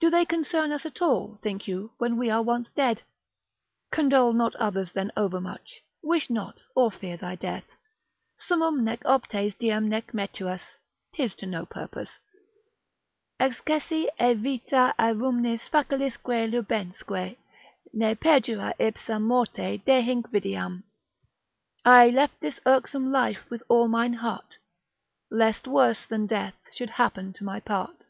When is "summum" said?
8.36-8.84